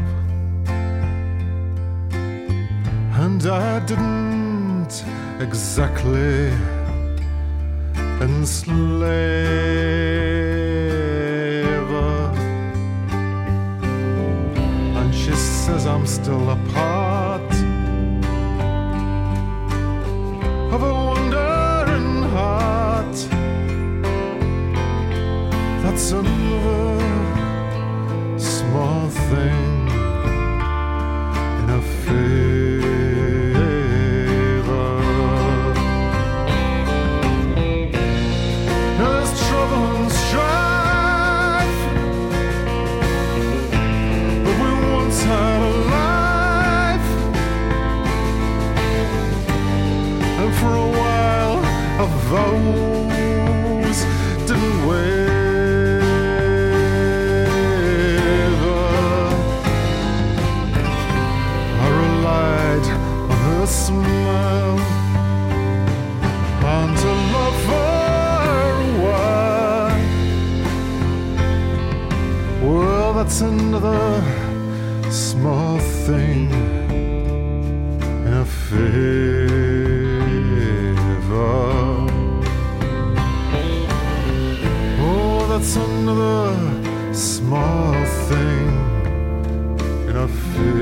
And 3.22 3.46
I 3.46 3.78
didn't 3.86 5.04
exactly 5.40 6.50
enslave 8.20 8.96
her. 11.88 12.32
And 14.96 15.14
she 15.14 15.32
says 15.32 15.86
I'm 15.86 16.06
still 16.06 16.50
a 16.50 16.56
part 16.72 17.52
of 20.72 20.82
a 20.82 21.01
That's 26.02 26.10
another 26.10 26.98
small 28.36 29.08
thing 29.08 29.61
small 75.10 75.78
thing 75.78 76.50
in 78.26 78.32
a 78.32 78.44
favor. 78.44 78.82
Oh, 85.00 85.46
that's 85.48 85.76
another 85.76 87.14
small 87.14 87.94
thing 88.28 88.68
in 90.08 90.16
a 90.16 90.28
favor. 90.28 90.72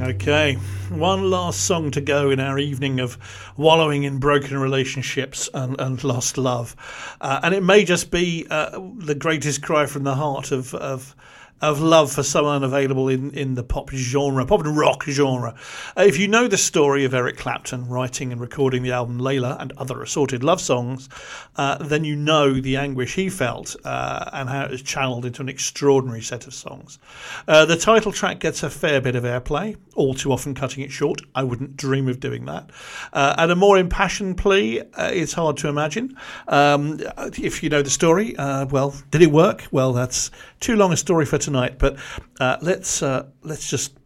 Okay, 0.00 0.58
one 1.02 1.28
last 1.28 1.62
song 1.62 1.90
to 1.90 2.00
go 2.00 2.30
in 2.30 2.38
our 2.38 2.60
evening 2.60 3.00
of 3.00 3.18
wallowing 3.56 4.04
in 4.04 4.18
broken 4.18 4.56
relationships 4.56 5.50
and, 5.52 5.74
and 5.80 6.04
lost 6.04 6.38
love. 6.38 6.76
Uh, 7.20 7.40
and 7.42 7.52
it 7.56 7.62
may 7.64 7.84
just 7.84 8.12
be 8.12 8.46
uh, 8.50 8.78
the 8.98 9.16
greatest 9.16 9.64
cry 9.64 9.84
from 9.84 10.04
the 10.04 10.14
heart 10.14 10.52
of, 10.52 10.72
of 10.76 11.16
of 11.62 11.80
love 11.80 12.12
for 12.12 12.24
someone 12.24 12.64
available 12.64 13.08
in, 13.08 13.30
in 13.30 13.54
the 13.54 13.62
pop 13.62 13.88
genre, 13.90 14.44
pop 14.44 14.64
and 14.64 14.76
rock 14.76 15.04
genre. 15.04 15.54
Uh, 15.96 16.02
if 16.02 16.18
you 16.18 16.26
know 16.26 16.48
the 16.48 16.58
story 16.58 17.04
of 17.04 17.14
Eric 17.14 17.38
Clapton 17.38 17.88
writing 17.88 18.32
and 18.32 18.40
recording 18.40 18.82
the 18.82 18.90
album 18.90 19.18
Layla 19.18 19.56
and 19.60 19.72
other 19.78 20.02
assorted 20.02 20.42
love 20.42 20.60
songs, 20.60 21.08
uh, 21.56 21.78
then 21.78 22.02
you 22.02 22.16
know 22.16 22.52
the 22.52 22.76
anguish 22.76 23.14
he 23.14 23.28
felt 23.28 23.76
uh, 23.84 24.28
and 24.32 24.48
how 24.48 24.64
it 24.64 24.72
was 24.72 24.82
channeled 24.82 25.24
into 25.24 25.40
an 25.40 25.48
extraordinary 25.48 26.20
set 26.20 26.48
of 26.48 26.54
songs. 26.54 26.98
Uh, 27.46 27.64
the 27.64 27.76
title 27.76 28.10
track 28.10 28.40
gets 28.40 28.64
a 28.64 28.70
fair 28.70 29.00
bit 29.00 29.14
of 29.14 29.22
airplay, 29.22 29.76
all 29.94 30.14
too 30.14 30.32
often 30.32 30.54
cutting 30.54 30.82
it 30.82 30.90
short. 30.90 31.22
I 31.34 31.44
wouldn't 31.44 31.76
dream 31.76 32.08
of 32.08 32.18
doing 32.18 32.44
that. 32.46 32.70
Uh, 33.12 33.36
and 33.38 33.52
a 33.52 33.56
more 33.56 33.78
impassioned 33.78 34.36
plea 34.36 34.80
uh, 34.80 35.10
is 35.12 35.32
hard 35.32 35.56
to 35.58 35.68
imagine. 35.68 36.16
Um, 36.48 36.98
if 37.38 37.62
you 37.62 37.68
know 37.70 37.82
the 37.82 37.90
story, 37.90 38.34
well, 38.36 38.96
did 39.12 39.22
it 39.22 39.30
work? 39.30 39.68
Well, 39.70 39.92
that's 39.92 40.32
too 40.62 40.76
long 40.76 40.92
a 40.92 40.96
story 40.96 41.26
for 41.26 41.36
tonight. 41.36 41.78
But 41.78 41.98
uh, 42.40 42.56
let's 42.62 43.02
uh, 43.02 43.26
let's 43.42 43.68
just 43.68 43.98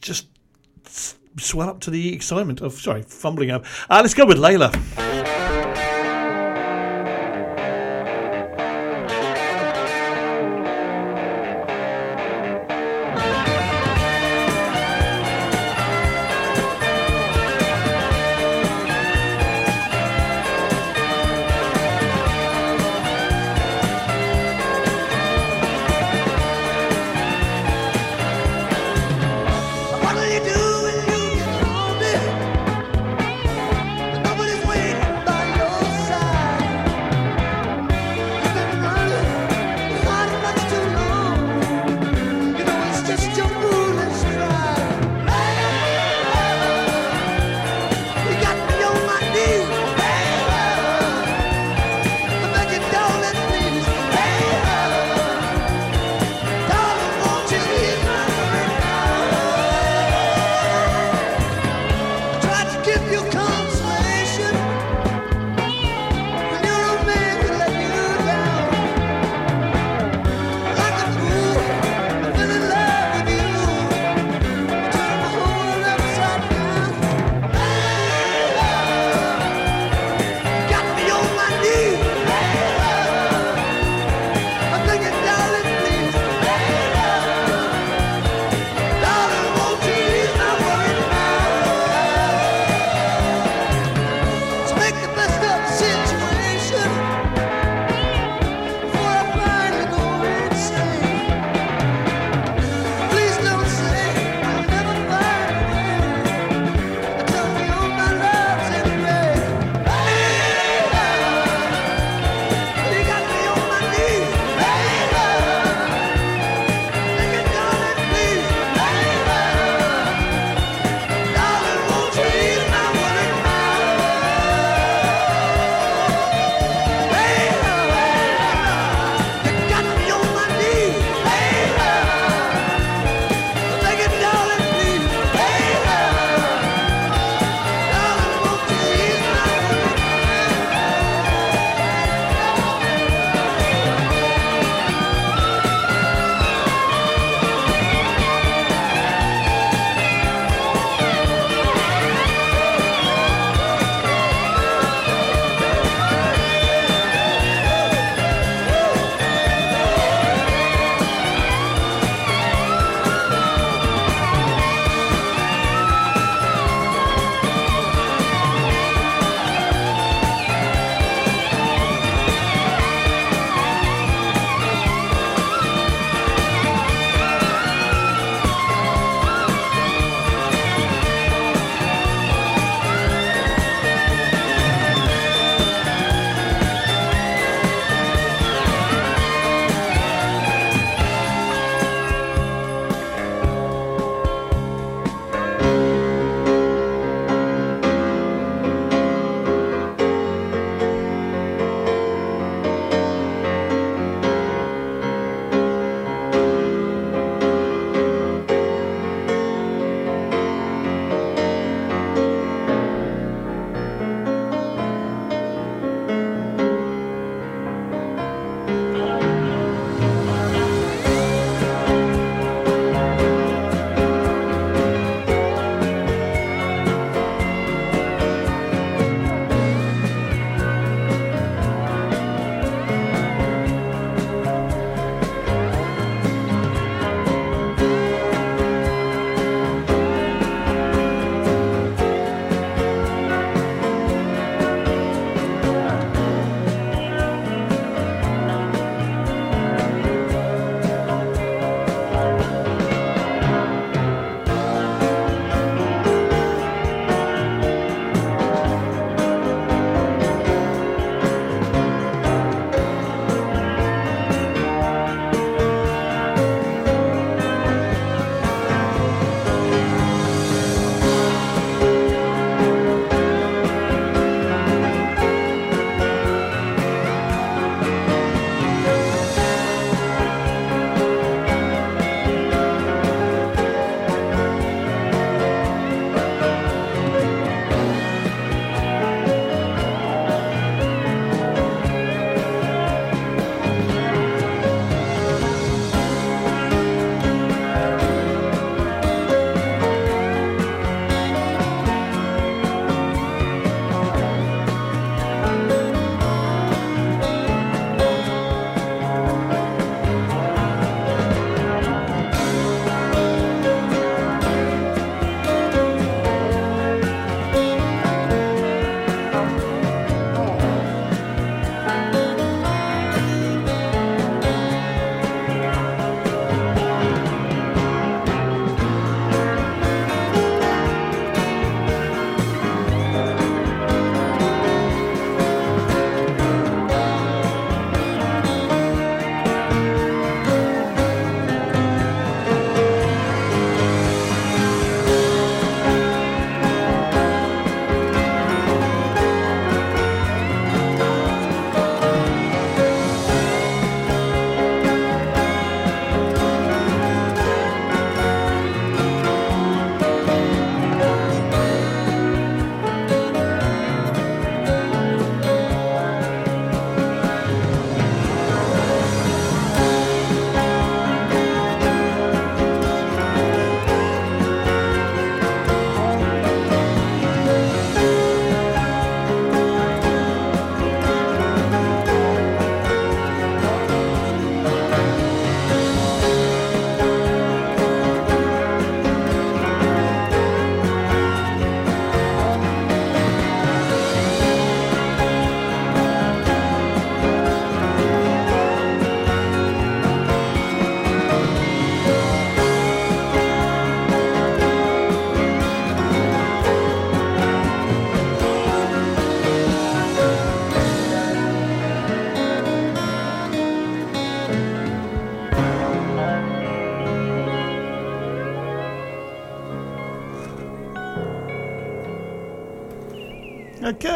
just 0.00 0.26
swell 1.38 1.70
up 1.70 1.80
to 1.80 1.90
the 1.90 2.12
excitement 2.12 2.60
of 2.60 2.74
sorry 2.74 3.02
fumbling 3.02 3.50
up. 3.50 3.64
Uh, 3.88 4.00
let's 4.02 4.14
go 4.14 4.26
with 4.26 4.36
Layla. 4.36 5.17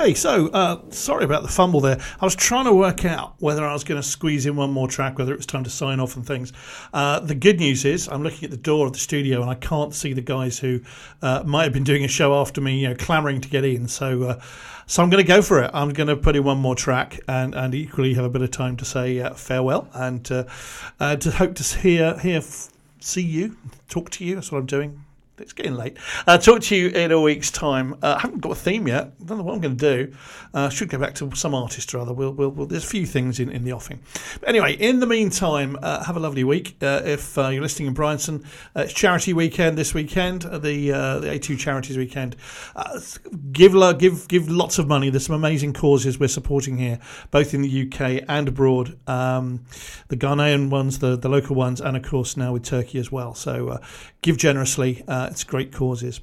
Okay, 0.03 0.15
so 0.15 0.49
uh, 0.49 0.81
sorry 0.91 1.25
about 1.25 1.43
the 1.43 1.49
fumble 1.49 1.81
there. 1.81 1.97
I 2.21 2.25
was 2.25 2.35
trying 2.35 2.65
to 2.65 2.73
work 2.73 3.05
out 3.05 3.37
whether 3.39 3.65
I 3.65 3.73
was 3.73 3.85
going 3.85 4.03
to 4.03 4.07
squeeze 4.07 4.47
in 4.47 4.57
one 4.57 4.73
more 4.73 4.89
track, 4.89 5.17
whether 5.17 5.33
it 5.33 5.37
was 5.37 5.47
time 5.47 5.63
to 5.63 5.71
sign 5.71 6.01
off 6.01 6.17
and 6.17 6.27
things. 6.27 6.53
Uh, 6.93 7.21
the 7.21 7.37
good 7.37 7.61
news 7.61 7.85
is 7.85 8.09
I'm 8.09 8.25
looking 8.25 8.43
at 8.43 8.51
the 8.51 8.57
door 8.57 8.89
of 8.89 8.95
the 8.95 8.99
studio 8.99 9.43
and 9.43 9.49
I 9.49 9.55
can't 9.55 9.95
see 9.95 10.13
the 10.13 10.21
guys 10.21 10.59
who 10.59 10.81
uh, 11.23 11.45
might 11.47 11.63
have 11.63 11.73
been 11.73 11.85
doing 11.85 12.05
a 12.05 12.09
show 12.09 12.35
after 12.35 12.61
me, 12.61 12.81
you 12.81 12.89
know, 12.89 12.97
clamouring 12.97 13.41
to 13.43 13.49
get 13.49 13.65
in. 13.65 13.87
So, 13.87 14.25
uh, 14.25 14.41
so 14.89 15.05
I'm 15.05 15.09
going 15.09 15.25
to 15.25 15.29
go 15.29 15.41
for 15.41 15.63
it. 15.63 15.71
I'm 15.73 15.93
going 15.93 16.09
to 16.09 16.17
put 16.17 16.35
in 16.35 16.43
one 16.43 16.59
more 16.59 16.75
track 16.75 17.21
and, 17.29 17.55
and 17.55 17.73
equally 17.73 18.15
have 18.15 18.25
a 18.25 18.29
bit 18.29 18.43
of 18.43 18.51
time 18.51 18.77
to 18.79 18.85
say 18.85 19.21
uh, 19.21 19.35
farewell 19.35 19.89
and 19.95 20.29
uh, 20.33 21.15
to 21.15 21.31
hope 21.31 21.55
to 21.55 21.79
hear 21.79 22.19
hear 22.19 22.43
see 22.99 23.23
you, 23.23 23.57
talk 23.89 24.11
to 24.11 24.25
you. 24.25 24.35
That's 24.35 24.51
what 24.51 24.59
I'm 24.59 24.67
doing. 24.67 25.02
It's 25.39 25.55
getting 25.55 25.75
late. 25.75 25.97
Uh, 26.27 26.37
talk 26.37 26.61
to 26.63 26.77
you 26.77 26.89
in 26.89 27.11
a 27.11 27.19
week's 27.19 27.51
time. 27.51 27.95
Uh, 28.03 28.17
I 28.19 28.21
haven't 28.21 28.41
got 28.41 28.53
a 28.53 28.55
theme 28.55 28.87
yet. 28.87 29.13
I 29.19 29.25
don't 29.25 29.39
know 29.39 29.45
what 29.45 29.55
I'm 29.55 29.61
going 29.63 29.79
to 29.79 30.07
do. 30.07 30.15
Uh, 30.53 30.69
should 30.69 30.91
go 30.91 30.99
back 30.99 31.15
to 31.17 31.35
some 31.35 31.55
artist 31.55 31.95
or 31.95 32.01
other. 32.01 32.13
We'll, 32.13 32.33
we'll, 32.33 32.51
we'll, 32.51 32.67
there's 32.67 32.85
a 32.85 32.87
few 32.87 33.07
things 33.07 33.41
in, 33.41 33.51
in 33.51 33.65
the 33.65 33.73
offing. 33.73 34.01
But 34.41 34.51
anyway, 34.51 34.75
in 34.75 35.01
the 35.01 35.07
meantime, 35.07 35.79
uh, 35.83 36.05
have 36.05 36.17
a 36.17 36.21
lovely 36.21 36.45
week. 36.45 36.77
Uh, 36.83 37.01
if 37.07 37.39
uh, 37.39 37.49
you're 37.49 37.63
listening 37.63 37.89
in 37.89 37.95
Bryanston, 37.95 38.45
it's 38.77 38.93
charity 38.93 39.33
weekend 39.33 39.79
this 39.79 39.95
weekend, 39.95 40.43
the 40.43 40.91
the 40.93 41.29
A2 41.29 41.59
Charities 41.59 41.97
weekend. 41.97 42.37
Give 43.53 43.73
give 43.99 44.29
give 44.29 44.51
lots 44.51 44.79
of 44.79 44.87
money. 44.87 45.09
There's 45.09 45.27
some 45.27 45.37
amazing 45.37 45.73
causes 45.73 46.21
we're 46.21 46.29
supporting 46.29 46.77
here, 46.77 46.99
both 47.31 47.55
in 47.55 47.63
the 47.63 47.87
UK 47.89 48.25
and 48.29 48.49
abroad. 48.49 48.99
Um, 49.09 49.65
the 50.09 50.17
Ghanaian 50.17 50.69
ones, 50.69 50.99
the 50.99 51.17
the 51.17 51.31
local 51.31 51.57
ones, 51.57 51.81
and 51.81 51.97
of 51.97 52.03
course 52.03 52.37
now 52.37 52.53
with 52.53 52.65
Turkey 52.65 52.99
as 52.99 53.11
well. 53.11 53.35
So 53.35 53.81
give 54.21 54.37
generously. 54.37 55.03
Uh, 55.23 55.29
it's 55.31 55.45
great 55.45 55.73
causes. 55.73 56.21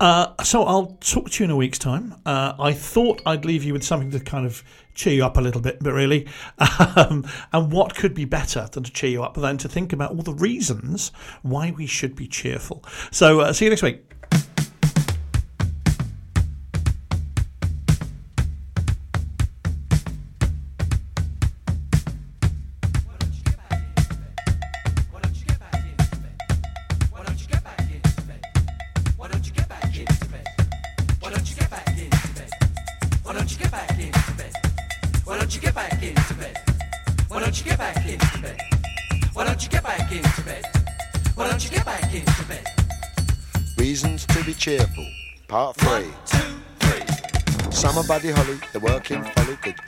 Uh, 0.00 0.42
so 0.42 0.64
I'll 0.64 0.98
talk 1.00 1.30
to 1.30 1.42
you 1.42 1.44
in 1.44 1.50
a 1.52 1.56
week's 1.56 1.78
time. 1.78 2.16
Uh, 2.26 2.54
I 2.58 2.72
thought 2.72 3.22
I'd 3.24 3.44
leave 3.44 3.62
you 3.62 3.72
with 3.72 3.84
something 3.84 4.10
to 4.10 4.18
kind 4.18 4.44
of 4.44 4.64
cheer 4.94 5.14
you 5.14 5.24
up 5.24 5.36
a 5.36 5.40
little 5.40 5.60
bit, 5.60 5.78
but 5.80 5.92
really, 5.92 6.26
um, 6.96 7.24
and 7.52 7.72
what 7.72 7.94
could 7.94 8.12
be 8.12 8.24
better 8.24 8.68
than 8.72 8.82
to 8.82 8.90
cheer 8.90 9.10
you 9.10 9.22
up 9.22 9.34
than 9.34 9.56
to 9.58 9.68
think 9.68 9.92
about 9.92 10.10
all 10.10 10.22
the 10.22 10.34
reasons 10.34 11.12
why 11.42 11.70
we 11.70 11.86
should 11.86 12.16
be 12.16 12.26
cheerful. 12.26 12.84
So 13.12 13.40
uh, 13.40 13.52
see 13.52 13.66
you 13.66 13.70
next 13.70 13.82
week. 13.82 14.02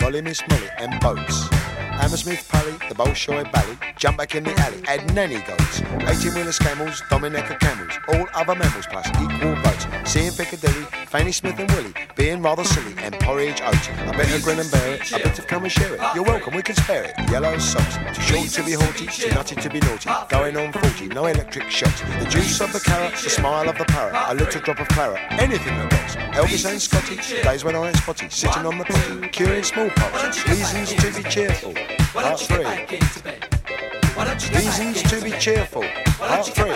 Golly 0.09 0.23
Miss 0.23 0.41
Molly, 0.49 0.71
and 0.79 0.99
boats. 1.01 1.58
Hammersmith 1.99 2.49
Pally, 2.49 2.73
the 2.89 2.95
Bolshoi 2.95 3.51
Bally, 3.51 3.77
jump 3.97 4.19
back 4.19 4.37
in 4.37 4.45
the 4.45 4.55
alley, 4.61 4.81
add 4.87 5.13
nanny 5.15 5.41
goats. 5.41 5.83
18 5.83 6.33
wheelers 6.33 6.59
camels, 6.59 7.03
Dominica 7.11 7.57
camels, 7.57 7.93
all 8.09 8.25
other 8.35 8.55
mammals 8.55 8.87
plus 8.87 9.09
equal 9.21 9.57
votes. 9.57 9.87
Seeing 10.05 10.33
Piccadilly, 10.33 10.85
Fanny 11.07 11.33
Smith 11.33 11.59
and 11.59 11.69
Willie, 11.73 11.93
being 12.15 12.41
rather 12.41 12.63
silly, 12.63 12.95
and 12.99 13.19
porridge 13.19 13.61
oats. 13.63 13.89
I 13.91 14.13
better 14.13 14.41
grin 14.41 14.61
and 14.61 14.71
bear 14.71 14.95
it, 14.95 15.11
a 15.11 15.17
bit 15.17 15.39
of 15.41 15.47
come 15.49 15.65
and 15.65 15.73
share 15.73 15.93
it. 15.93 16.01
You're 16.15 16.23
welcome, 16.23 16.55
we 16.55 16.63
can 16.63 16.77
spare 16.77 17.03
it. 17.03 17.31
Yellow 17.31 17.59
socks, 17.59 17.97
too 18.17 18.23
short 18.23 18.49
to 18.51 18.63
be 18.63 18.73
haughty, 18.73 19.07
too 19.09 19.35
nutty 19.35 19.57
to 19.57 19.69
be 19.69 19.81
naughty. 19.81 20.09
Going 20.29 20.57
on 20.57 20.73
40, 20.73 21.09
no 21.09 21.27
electric 21.27 21.69
shocks. 21.69 22.01
The 22.01 22.27
juice 22.31 22.61
of 22.61 22.73
the 22.73 22.81
carrot, 22.81 23.15
the 23.15 23.29
smile 23.29 23.69
of 23.69 23.77
the 23.77 23.85
parrot, 23.85 24.15
a 24.29 24.35
little 24.35 24.61
drop 24.61 24.79
of 24.79 24.87
claret, 24.89 25.21
anything 25.33 25.77
that 25.77 25.93
rocks. 25.93 26.17
Elvis 26.39 26.71
and 26.71 26.81
Scotty, 26.81 27.17
days 27.43 27.65
when 27.65 27.75
I 27.75 27.89
ain't 27.89 27.97
spotty, 27.97 28.29
sitting 28.31 28.65
on 28.65 28.79
the 28.79 28.85
potty, 28.85 29.29
curing 29.29 29.65
smallpox. 29.65 30.47
Reasons 30.49 30.95
to 30.95 31.23
be 31.23 31.29
cheerful. 31.29 31.75
Part 32.13 32.41
three. 32.41 32.65
Reasons 34.57 35.03
to 35.03 35.21
be 35.23 35.31
cheerful. 35.33 35.85
Part 36.19 36.47
three. 36.47 36.73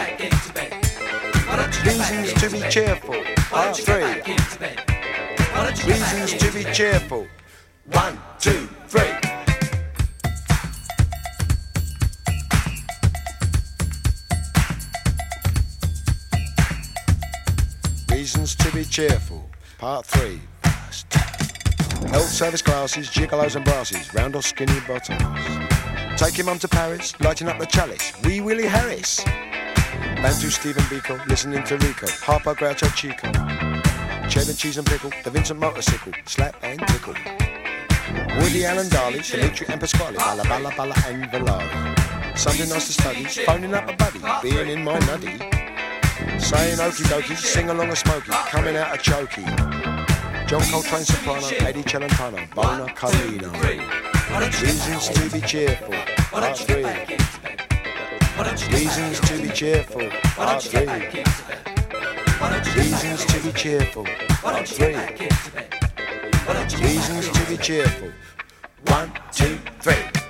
Reasons 1.84 2.32
to 2.34 2.50
be 2.50 2.60
cheerful. 2.68 3.22
Part 3.50 3.76
three. 3.76 4.22
Reasons 5.90 6.34
to 6.34 6.52
be 6.52 6.64
cheerful. 6.72 7.26
One, 7.92 8.18
two, 8.38 8.68
three. 8.88 9.02
Reasons 18.14 18.54
to 18.56 18.70
be 18.72 18.84
cheerful. 18.84 19.48
Part 19.78 20.06
three. 20.06 20.40
First. 20.62 21.31
Health 22.10 22.28
service 22.28 22.62
classes, 22.62 23.08
gigolos 23.08 23.56
and 23.56 23.64
brasses, 23.64 24.12
round 24.14 24.36
or 24.36 24.42
skinny 24.42 24.78
bottoms. 24.86 25.22
Taking 26.20 26.46
mum 26.46 26.58
to 26.60 26.68
Paris, 26.68 27.18
lighting 27.20 27.48
up 27.48 27.58
the 27.58 27.66
chalice. 27.66 28.12
Wee 28.24 28.40
Willie 28.40 28.66
Harris. 28.66 29.22
Bantu 30.22 30.50
Stephen 30.50 30.82
Biko, 30.84 31.24
listening 31.26 31.62
to 31.64 31.76
Rico. 31.78 32.06
Harpo 32.06 32.54
Groucho 32.54 32.94
Chico. 32.94 33.30
Cheddar 34.28 34.54
cheese 34.54 34.78
and 34.78 34.86
pickle, 34.86 35.10
the 35.24 35.30
Vincent 35.30 35.58
motorcycle, 35.58 36.12
slap 36.26 36.56
and 36.62 36.78
tickle. 36.88 37.14
Woody 38.38 38.64
Allen 38.64 38.88
Darley, 38.88 39.20
Dimitri 39.20 39.66
and 39.68 39.80
Pasquale, 39.80 40.16
Balla 40.16 40.42
Balla 40.44 40.70
Balla 40.76 40.94
and 41.06 41.24
Valari. 41.24 42.38
Sunday 42.38 42.68
nice 42.68 42.86
to 42.86 42.92
study, 42.92 43.24
phoning 43.24 43.74
up 43.74 43.88
a 43.88 43.96
buddy, 43.96 44.20
being 44.42 44.68
in 44.68 44.84
my 44.84 44.98
nuddy. 45.00 45.38
Saying 46.38 46.78
okie 46.78 47.04
dokie, 47.10 47.36
sing 47.36 47.68
along 47.68 47.90
a 47.90 47.96
smoky, 47.96 48.30
coming 48.50 48.76
out 48.76 48.94
a 48.94 48.98
chokey. 48.98 49.91
John 50.52 50.60
Coltrane 50.70 51.02
soprano, 51.02 51.48
Eddie 51.66 51.82
Celentano, 51.82 52.36
Bona 52.54 52.84
Carlino. 52.92 53.50
Reasons 54.60 55.08
to 55.08 55.30
be 55.30 55.40
cheerful, 55.40 55.94
part 56.30 56.58
three. 56.58 56.84
Reasons 58.70 59.20
to 59.20 59.40
be 59.40 59.48
cheerful, 59.48 60.10
part 60.36 60.62
three. 60.62 60.86
Reasons 62.76 63.24
to 63.24 63.40
be 63.40 63.52
cheerful, 63.52 64.04
part 64.42 64.68
three. 64.68 64.94
Reasons 66.84 67.30
to 67.30 67.46
be 67.48 67.56
cheerful. 67.56 68.10
One, 68.88 69.10
two, 69.32 69.58
three. 69.80 70.21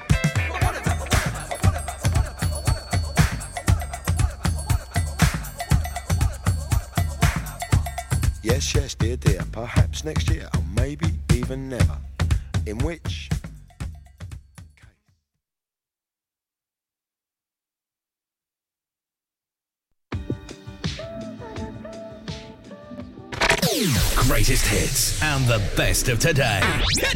Yes, 8.52 8.74
yes, 8.74 8.94
dear, 8.94 9.16
dear. 9.16 9.40
Perhaps 9.50 10.04
next 10.04 10.28
year, 10.28 10.46
or 10.54 10.62
maybe 10.76 11.06
even 11.32 11.70
never. 11.70 11.96
In 12.66 12.76
which 12.80 13.30
Greatest 24.28 24.66
hits 24.66 25.22
and 25.22 25.46
the 25.46 25.62
best 25.74 26.10
of 26.10 26.18
today. 26.18 26.60